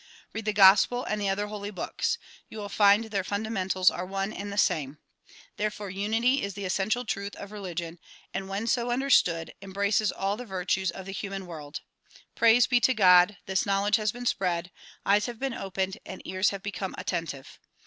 [0.33, 2.17] Read the gospel and the other holy books.
[2.49, 4.97] You will find their fundamentals are one and tlie same.
[5.57, 7.99] Therefore unity is the essential trwth of religion
[8.33, 11.71] aiul when so understood embraces all the virtues of the 30 THE PROMULGATION OF UNIVERSAL
[11.71, 12.33] PEACE human world.
[12.53, 13.37] Praise be to God!
[13.45, 14.71] this knowledge has been spread,
[15.05, 17.59] eyes have been opened and ears have become attentive.